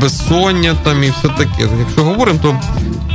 безсоння 0.00 0.76
там 0.84 1.04
і 1.04 1.10
все 1.10 1.28
таке. 1.28 1.68
Якщо 1.78 2.04
говоримо, 2.04 2.38
то 2.42 2.60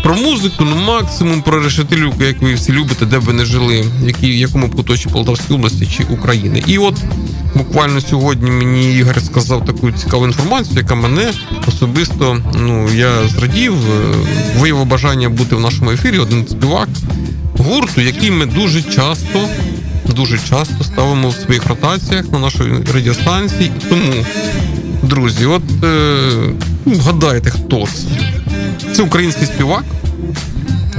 про 0.04 0.16
музику, 0.16 0.66
ну 0.66 0.76
максимум 0.76 1.42
про 1.42 1.64
решетилівку, 1.64 2.24
як 2.24 2.42
ви 2.42 2.54
всі 2.54 2.72
любите, 2.72 3.06
де 3.06 3.20
б 3.20 3.22
ви 3.22 3.34
не 3.34 3.46
жили, 3.46 3.82
в 3.82 4.22
в 4.22 4.26
якому 4.26 4.70
куточі 4.70 5.10
Полтавської 5.10 5.60
області 5.60 5.88
чи 5.98 6.04
України. 6.04 6.64
І 6.68 6.78
от 6.78 6.96
буквально 7.56 8.02
сьогодні 8.02 8.52
мені 8.52 8.98
Ігор 8.98 9.22
сказав 9.22 9.66
таку 9.66 9.92
цікаву 9.92 10.26
інформацію, 10.26 10.78
яка 10.78 10.96
мене 10.96 11.34
особисто 11.68 12.38
ну 12.60 12.90
я 12.94 13.28
зрадів, 13.28 13.74
е, 13.74 14.16
виявив 14.60 14.86
бажання 14.86 15.30
бути 15.30 15.56
в 15.56 15.60
нашому 15.60 15.92
ефірі. 15.92 16.20
Один 16.20 16.48
співак 16.48 16.90
гурту, 17.58 18.02
який 18.02 18.32
ми 18.32 18.46
дуже 18.46 18.82
часто, 18.82 19.48
дуже 20.16 20.40
часто 20.50 20.84
ставимо 20.84 21.30
в 21.30 21.36
своїх 21.36 21.68
ротаціях 21.68 22.32
на 22.32 22.40
нашій 22.40 22.64
радіостанції. 22.94 23.72
Тому, 23.90 24.26
друзі, 25.04 25.46
от 25.46 25.64
е, 25.84 26.20
ну, 26.86 26.94
вгадайте, 26.94 27.50
хто 27.50 27.88
це. 27.88 28.94
Це 28.94 29.04
український 29.04 29.48
співак, 29.48 29.84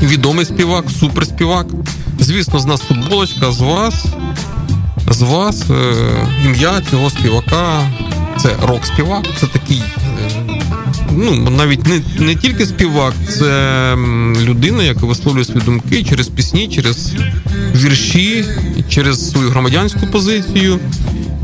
відомий 0.02 0.44
співак, 0.44 0.84
суперспівак. 1.00 1.66
Звісно, 2.20 2.58
з 2.58 2.66
нас 2.66 2.80
футболочка, 2.80 3.52
з 3.52 3.60
вас. 3.60 4.06
З 5.10 5.22
вас 5.22 5.62
е, 5.70 5.94
ім'я 6.44 6.82
цього 6.90 7.10
співака 7.10 7.90
це 8.42 8.56
рок-співак, 8.62 9.24
це 9.40 9.46
такий. 9.46 9.82
е, 10.26 10.64
Ну, 11.16 11.50
навіть 11.50 11.86
не, 11.86 12.00
не 12.18 12.34
тільки 12.34 12.66
співак, 12.66 13.14
це 13.38 13.94
людина, 14.42 14.82
яка 14.82 15.06
висловлює 15.06 15.44
свої 15.44 15.60
думки 15.60 16.04
через 16.04 16.28
пісні, 16.28 16.68
через 16.68 17.12
вірші, 17.74 18.44
через 18.88 19.30
свою 19.30 19.50
громадянську 19.50 20.06
позицію. 20.12 20.78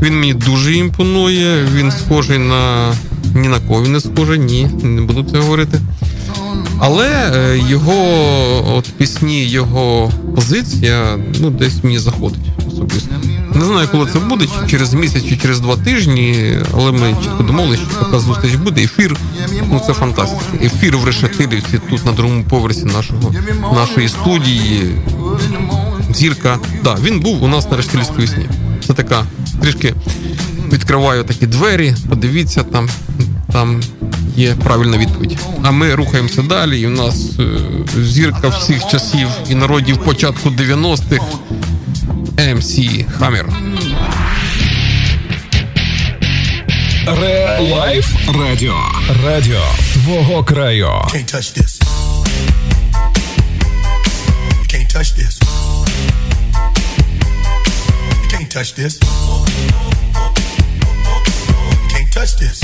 Він 0.01 0.19
мені 0.19 0.33
дуже 0.33 0.73
імпонує. 0.75 1.65
Він 1.75 1.91
схожий 1.91 2.37
на 2.37 2.93
ні 3.35 3.47
на 3.47 3.59
кого 3.59 3.83
він 3.83 3.91
не 3.91 3.99
схожий, 3.99 4.39
ні, 4.39 4.67
не 4.83 5.01
буду 5.01 5.23
це 5.31 5.37
говорити. 5.39 5.81
Але 6.79 7.07
е, 7.35 7.57
його 7.69 7.95
от 8.77 8.85
пісні, 8.97 9.45
його 9.45 10.11
позиція, 10.35 11.17
ну 11.39 11.49
десь 11.49 11.83
мені 11.83 11.99
заходить 11.99 12.41
особисто. 12.67 13.15
Не 13.55 13.65
знаю, 13.65 13.87
коли 13.91 14.11
це 14.11 14.19
буде, 14.19 14.45
чи 14.45 14.71
через 14.71 14.93
місяць, 14.93 15.23
чи 15.29 15.37
через 15.37 15.59
два 15.59 15.77
тижні, 15.77 16.57
але 16.73 16.91
ми 16.91 17.15
чітко 17.23 17.43
домовилися, 17.43 17.83
що 17.91 18.05
така 18.05 18.19
зустріч 18.19 18.55
буде. 18.55 18.83
Ефір, 18.83 19.17
ну 19.69 19.81
це 19.87 19.93
фантастика. 19.93 20.41
Ефір 20.63 20.97
в 20.97 21.05
Решетилівці, 21.05 21.79
тут 21.89 22.05
на 22.05 22.11
другому 22.11 22.43
поверсі 22.43 22.85
нашого 22.85 23.33
нашої 23.73 24.09
студії. 24.09 24.95
Зірка. 26.13 26.59
Да, 26.83 26.97
він 27.03 27.19
був 27.19 27.43
у 27.43 27.47
нас 27.47 27.71
на 27.71 27.77
Решетилівській 27.77 28.21
весні. 28.21 28.45
Це 28.87 28.93
така 28.93 29.23
трішки 29.61 29.93
відкриваю 30.73 31.23
такі 31.23 31.47
двері, 31.47 31.95
подивіться 32.09 32.63
там. 32.63 32.89
Там 33.51 33.81
є 34.35 34.55
правильна 34.63 34.97
відповідь. 34.97 35.37
А 35.63 35.71
ми 35.71 35.95
рухаємося 35.95 36.41
далі. 36.41 36.81
І 36.81 36.85
в 36.85 36.89
нас 36.89 37.29
е, 37.39 37.43
зірка 38.03 38.47
всіх 38.47 38.87
часів 38.87 39.27
і 39.49 39.55
народів 39.55 39.97
початку 39.97 40.49
90-х 40.49 41.25
MC 42.40 43.04
Хаммер. 43.18 43.46
Ре 47.06 47.58
Лайф 47.60 48.06
Радіо. 48.38 48.74
Радіо 49.24 49.60
твого 49.92 50.44
краю. 50.44 50.86
Can't 50.86 51.34
touch 51.34 51.58
this. 51.58 51.72
You 54.58 54.64
can't 54.72 54.88
touch 54.94 55.10
this. 55.18 55.34
You 58.20 58.26
can't 58.32 58.50
touch 58.54 58.70
this. 58.78 58.94
You 61.80 61.88
can't 61.92 62.10
touch 62.16 62.32
this. 62.42 62.56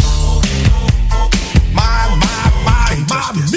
My, 1.79 1.99
my, 2.23 2.43
my, 2.69 2.91
my 3.11 3.25
music 3.37 3.56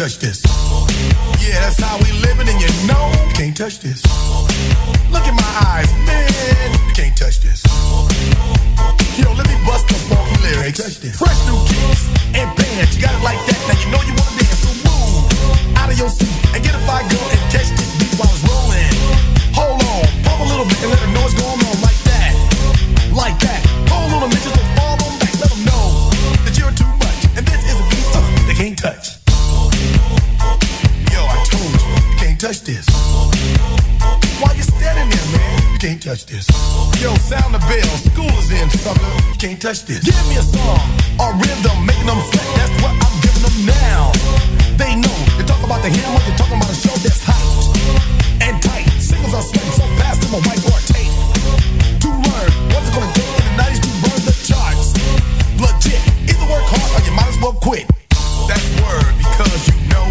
Touch 0.00 0.18
this. 0.18 0.39
Touch 39.70 39.86
this. 39.86 40.02
Give 40.02 40.18
me 40.26 40.34
a 40.34 40.42
song 40.42 40.82
or 41.22 41.30
rhythm, 41.38 41.86
making 41.86 42.06
them 42.06 42.18
sweat. 42.26 42.48
That's 42.58 42.74
what 42.82 42.90
I'm 42.90 43.16
giving 43.22 43.44
them 43.46 43.58
now. 43.70 44.10
They 44.74 44.98
know. 44.98 45.14
You 45.38 45.46
talk 45.46 45.62
about 45.62 45.82
the 45.86 45.90
hammer, 45.94 46.18
you're 46.26 46.34
talking 46.34 46.58
about 46.58 46.70
a 46.70 46.74
show 46.74 46.90
that's 46.98 47.22
hyped 47.22 47.78
and 48.42 48.58
tight. 48.58 48.90
Singles 48.98 49.30
are 49.30 49.46
sweating 49.46 49.70
so 49.78 49.86
fast, 49.94 50.26
I'm 50.26 50.34
a 50.34 50.42
whiteboard 50.42 50.82
tape. 50.90 51.14
To 52.02 52.08
learn 52.10 52.50
what's 52.74 52.90
it 52.90 52.94
gonna 52.98 53.14
take 53.14 53.30
in 53.30 53.44
the 53.46 53.62
90s 53.62 53.80
to 53.86 53.90
burn 54.02 54.20
the 54.26 54.34
charts. 54.42 54.90
Legit. 55.62 56.02
Either 56.26 56.46
work 56.50 56.66
hard 56.66 56.90
or 56.90 57.02
you 57.06 57.14
might 57.14 57.30
as 57.30 57.38
well 57.38 57.54
quit. 57.54 57.86
That's 58.50 58.66
word 58.82 59.06
because 59.22 59.70
you 59.70 59.76
know 59.86 60.06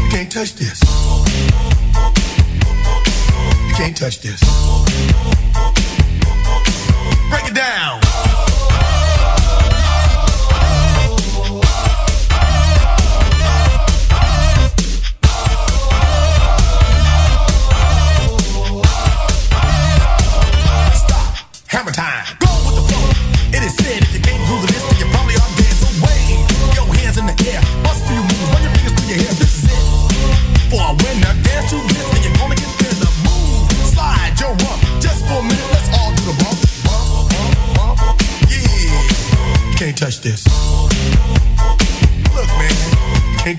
you 0.00 0.08
can't 0.08 0.32
touch 0.32 0.56
this. 0.56 0.80
You 3.68 3.74
can't 3.76 3.96
touch 3.96 4.24
this. 4.24 4.40
Break 7.28 7.44
it 7.44 7.54
down. 7.54 8.09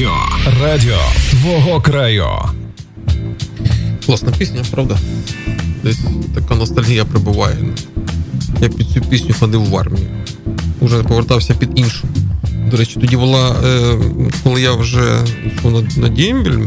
Радіо. 0.00 0.16
Радіо 0.62 0.98
твого 1.30 1.80
краю. 1.80 2.26
Класна 4.06 4.30
пісня, 4.38 4.62
правда? 4.70 4.98
Десь 5.82 5.98
така 6.34 6.54
ностальгія 6.54 7.04
прибуває. 7.04 7.56
Я 8.60 8.68
під 8.68 8.88
цю 8.88 9.00
пісню 9.00 9.34
ходив 9.40 9.64
в 9.64 9.76
армію. 9.76 10.06
Уже 10.80 11.02
повертався 11.02 11.54
під 11.54 11.78
іншу. 11.78 12.08
До 12.70 12.76
речі, 12.76 13.00
тоді 13.00 13.16
була, 13.16 13.56
е, 13.64 13.98
коли 14.44 14.62
я 14.62 14.72
вже 14.72 15.24
йшов 15.46 15.72
на, 15.72 16.02
на 16.02 16.08
Дімбіль, 16.08 16.58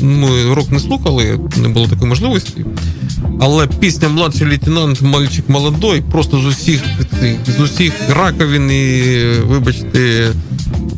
ми 0.00 0.54
рок 0.54 0.70
не 0.70 0.80
слухали, 0.80 1.40
не 1.56 1.68
було 1.68 1.88
такої 1.88 2.08
можливості. 2.08 2.64
Але 3.40 3.66
пісня 3.66 4.08
Младший 4.08 4.48
лейтенант 4.48 5.02
Мальчик 5.02 5.48
молодой 5.48 6.00
просто 6.00 6.40
з 6.40 6.46
усіх 6.46 6.82
з 7.56 7.60
усіх 7.60 7.92
раковин 8.08 8.70
і, 8.70 9.22
вибачте, 9.46 10.32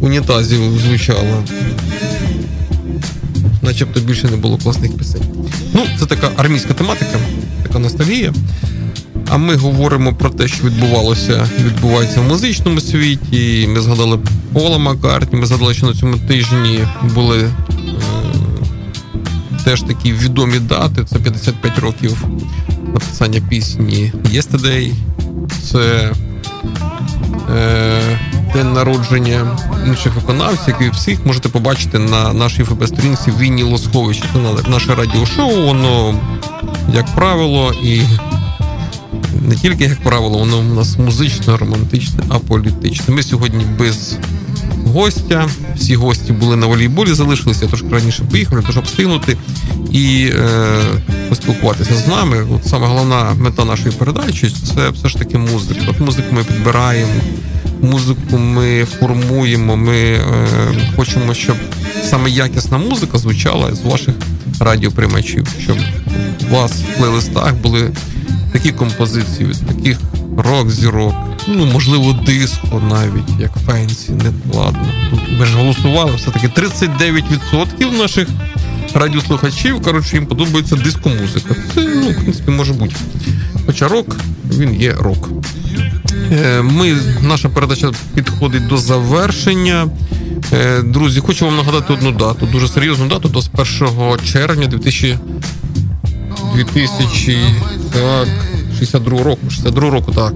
унітазів 0.03 0.79
звучала. 0.79 1.45
Начебто 3.63 4.01
більше 4.01 4.29
не 4.31 4.37
було 4.37 4.59
класних 4.59 4.97
пісень. 4.97 5.23
Ну, 5.75 5.87
це 5.99 6.07
така 6.07 6.31
армійська 6.37 6.75
тематика, 6.75 7.19
така 7.63 7.79
ностальгія. 7.79 8.33
А 9.29 9.37
ми 9.37 9.55
говоримо 9.55 10.15
про 10.15 10.31
те, 10.31 10.49
що 10.49 10.65
відбувалося, 10.65 11.49
відбувається 11.65 12.21
в 12.21 12.25
музичному 12.25 12.81
світі. 12.81 13.69
Ми 13.75 13.81
згадали 13.81 14.19
Пола 14.53 14.79
Маккартні, 14.79 15.39
ми 15.41 15.47
згадали, 15.47 15.75
що 15.75 15.87
на 15.87 15.95
цьому 15.95 16.17
тижні 16.17 16.87
були 17.15 17.39
е, 17.39 17.53
теж 19.65 19.83
такі 19.83 20.13
відомі 20.13 20.59
дати. 20.59 21.05
Це 21.05 21.19
55 21.19 21.79
років 21.79 22.25
написання 22.95 23.41
пісні 23.49 24.13
Yesterday. 24.25 24.93
Це 25.71 26.13
е, 27.57 28.19
день 28.55 28.73
народження 28.73 29.59
інших 29.87 30.15
виконавців, 30.15 30.75
які 30.81 30.91
всіх 30.91 31.27
можете 31.27 31.49
побачити 31.49 31.99
на 31.99 32.33
нашій 32.33 32.63
ФБ-сторінці 32.63 33.33
Вінні 33.39 33.63
Лоскович. 33.63 34.23
Це 34.33 34.71
наше 34.71 34.95
радіошоу, 34.95 35.67
воно, 35.67 36.21
як 36.95 37.15
правило, 37.15 37.75
і 37.83 38.03
не 39.49 39.57
тільки 39.57 39.85
як 39.85 40.01
правило, 40.01 40.39
воно 40.39 40.59
у 40.59 40.63
нас 40.63 40.99
музично, 40.99 41.57
романтичне, 41.57 42.25
а 42.29 42.39
політичне. 42.39 43.15
Ми 43.15 43.23
сьогодні 43.23 43.65
без 43.79 44.17
гостя. 44.87 45.49
Всі 45.77 45.97
гості 45.97 46.33
були 46.33 46.57
на 46.57 46.67
волейболі, 46.67 47.15
залишилися 47.15 47.67
трошки 47.67 47.89
раніше 47.89 48.23
поїхали, 48.31 48.63
тож 48.67 48.77
обстигнути 48.77 49.37
і 49.91 50.31
е, 50.35 50.81
поспілкуватися 51.29 51.95
з 51.95 52.07
нами. 52.07 52.47
От 52.55 52.67
саме 52.67 52.87
головна 52.87 53.35
мета 53.39 53.65
нашої 53.65 53.95
передачі 53.95 54.55
це 54.75 54.91
все 54.91 55.09
ж 55.09 55.19
таки 55.19 55.39
музика. 55.39 55.81
От 55.89 56.01
музику 56.01 56.29
ми 56.31 56.45
підбираємо, 56.45 57.13
музику 57.83 58.39
ми 58.39 58.85
формуємо. 58.85 59.77
Ми 59.77 59.97
е, 59.97 60.21
хочемо, 60.97 61.35
щоб 61.35 61.57
саме 62.05 62.31
якісна 62.31 62.79
музика 62.79 63.19
звучала 63.19 63.75
з 63.75 63.81
ваших 63.81 64.15
радіоприймачів, 64.61 65.49
щоб 65.61 65.77
у 66.51 66.55
вас 66.55 66.73
в 66.73 66.99
плейлистах 66.99 67.55
були 67.55 67.91
такі 68.53 68.73
композиції 68.73 69.53
таких 69.69 69.99
рок-зірок, 70.37 71.15
ну 71.49 71.67
можливо, 71.67 72.13
диско 72.27 72.83
навіть, 72.91 73.41
як 73.41 73.53
фенсі, 73.67 74.13
не 74.13 74.59
ладно. 74.59 74.89
Тут 75.11 75.21
Ми 75.39 75.47
ж 75.47 75.57
голосували, 75.57 76.13
все-таки 76.17 76.47
39% 76.47 77.99
наших 77.99 78.29
радіослухачів, 78.95 79.83
коротше, 79.83 80.17
їм 80.17 80.27
подобається 80.27 80.77
диско-музика. 80.77 81.55
Це, 81.75 81.81
ну, 81.81 82.11
в 82.11 82.15
принципі, 82.15 82.51
може 82.51 82.73
бути. 82.73 82.95
Хоча 83.67 83.89
рок, 83.89 84.17
він 84.51 84.75
є 84.75 84.93
рок. 84.93 85.29
Е, 86.33 86.63
Ми, 86.63 86.97
наша 87.23 87.49
передача 87.49 87.91
підходить 88.15 88.67
до 88.67 88.77
завершення. 88.77 89.89
Е, 90.53 90.83
Друзі, 90.83 91.21
хочу 91.21 91.45
вам 91.45 91.57
нагадати 91.57 91.93
одну 91.93 92.13
дату, 92.13 92.49
дуже 92.53 92.69
серйозну 92.69 93.09
дату, 93.09 93.29
21 93.29 94.19
червня 94.33 94.67
2000 94.67 95.19
2000, 96.55 97.39
так, 97.93 98.29
62 98.79 99.23
року, 99.23 99.41
62 99.51 99.91
року, 99.91 100.13
так. 100.13 100.33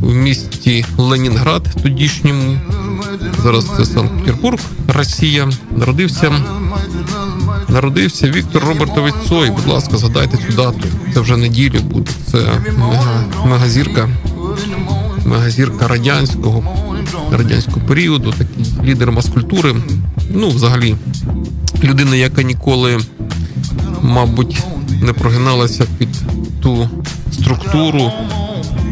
В 0.00 0.14
місті 0.14 0.84
Ленінград, 0.98 1.62
тодішньому. 1.82 2.58
Зараз 3.42 3.66
це 3.76 3.84
Санкт-Петербург, 3.84 4.58
Росія. 4.88 5.48
Народився. 5.76 6.32
Народився 7.68 8.30
Віктор 8.30 8.64
Робертович 8.64 9.14
Цой. 9.28 9.50
Будь 9.50 9.66
ласка, 9.66 9.96
згадайте 9.96 10.36
цю 10.36 10.56
дату. 10.56 10.84
Це 11.14 11.20
вже 11.20 11.36
неділя 11.36 11.80
буде. 11.80 12.10
Це 12.30 12.38
мега, 12.78 13.24
мегазірка. 13.46 14.08
Мегазірка 15.28 15.88
радянського, 15.88 16.62
радянського 17.30 17.86
періоду, 17.86 18.32
такий 18.32 18.66
лідер 18.84 19.12
маскультури. 19.12 19.74
Ну, 20.30 20.48
взагалі, 20.48 20.94
людина, 21.84 22.16
яка 22.16 22.42
ніколи, 22.42 22.98
мабуть, 24.02 24.62
не 25.02 25.12
прогиналася 25.12 25.86
під 25.98 26.08
ту 26.62 26.88
структуру 27.32 28.12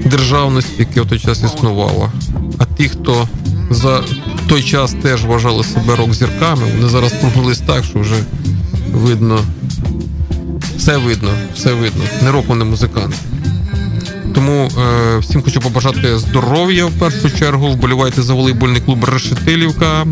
державності, 0.04 0.72
яка 0.78 1.02
в 1.02 1.08
той 1.08 1.18
час 1.18 1.42
існувала. 1.42 2.12
А 2.58 2.64
ті, 2.64 2.88
хто 2.88 3.28
за 3.70 4.02
той 4.48 4.62
час 4.62 4.94
теж 5.02 5.24
вважали 5.24 5.64
себе 5.64 5.96
рок-зірками, 5.96 6.62
вони 6.76 6.88
зараз 6.88 7.12
прогнулись 7.12 7.58
так, 7.58 7.84
що 7.84 7.98
вже 7.98 8.24
видно, 8.94 9.40
все 10.76 10.96
видно, 10.96 11.30
все 11.54 11.72
видно. 11.72 12.04
Не 12.22 12.30
рок, 12.30 12.48
вони 12.48 12.64
музиканти. 12.64 13.16
Тому 14.36 14.68
е, 14.78 15.18
всім 15.18 15.42
хочу 15.42 15.60
побажати 15.60 16.18
здоров'я 16.18 16.86
в 16.86 16.92
першу 16.92 17.30
чергу. 17.30 17.68
Вболівайте 17.68 18.22
за 18.22 18.34
волейбольний 18.34 18.80
клуб 18.80 19.04
Решетилівка 19.04 20.06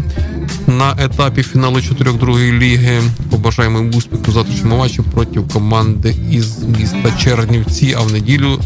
на 0.67 0.95
етапі 0.99 1.43
фіналу 1.43 1.77
4-2 1.77 2.59
ліги. 2.59 3.03
Побажаємо 3.31 3.79
їм 3.79 3.95
успіху 3.95 4.23
в 4.29 4.33
завтрашньому 4.33 4.77
матчі 4.77 5.03
проти 5.15 5.41
команди 5.53 6.17
із 6.31 6.59
міста 6.63 7.13
Чернівці, 7.19 7.95
а 7.99 8.01
в 8.01 8.13
неділю 8.13 8.61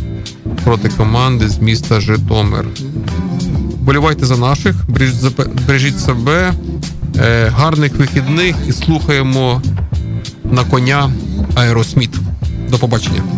проти 0.64 0.88
команди 0.88 1.48
з 1.48 1.58
міста 1.58 2.00
Житомир. 2.00 2.64
Вболівайте 3.80 4.26
за 4.26 4.36
наших, 4.36 4.76
бережіть 5.66 6.00
себе, 6.00 6.52
е, 7.16 7.48
гарних 7.48 7.96
вихідних 7.96 8.56
і 8.68 8.72
слухаємо 8.72 9.62
на 10.44 10.64
коня 10.64 11.10
Аеросміт. 11.54 12.10
До 12.70 12.78
побачення. 12.78 13.37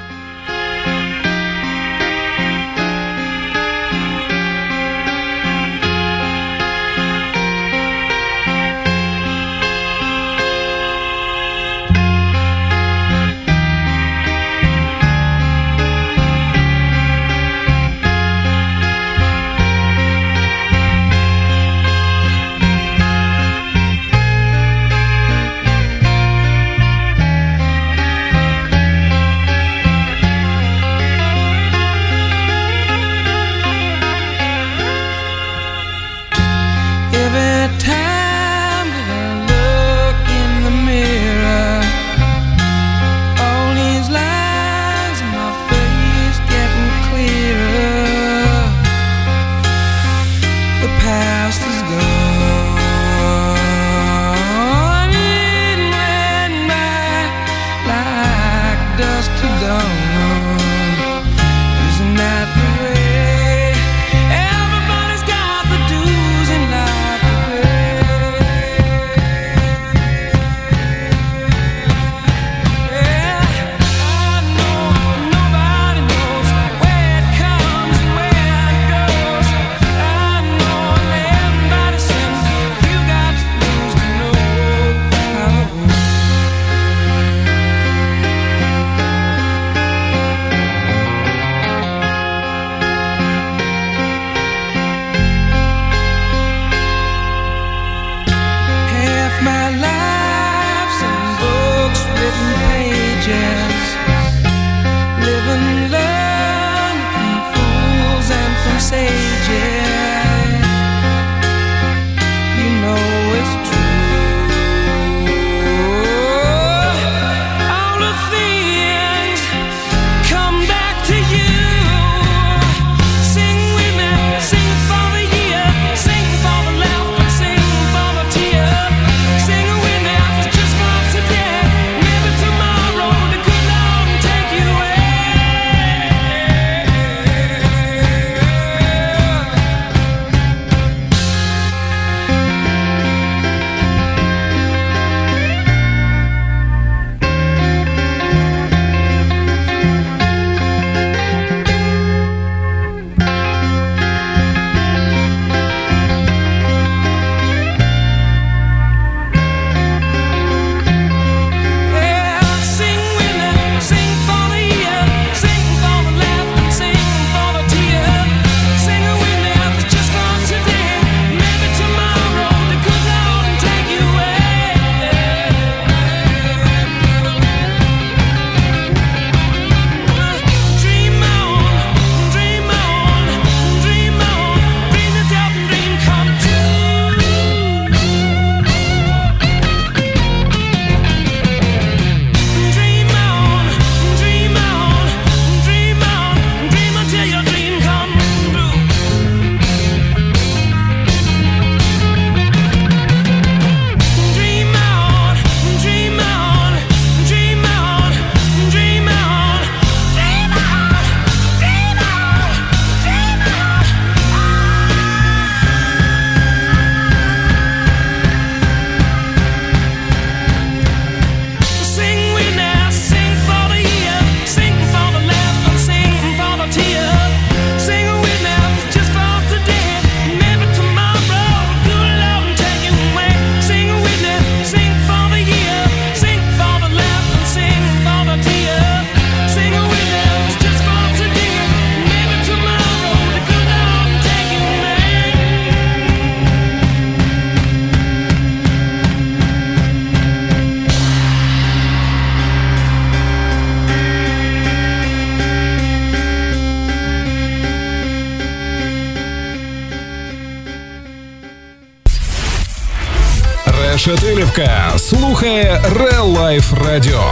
Life 266.51 266.83
і 266.83 267.31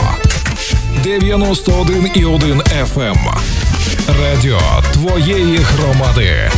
91,1 1.04 2.62
FM. 2.94 3.18
Радіо 4.22 4.60
твоєї 4.94 5.58
громади. 5.58 6.52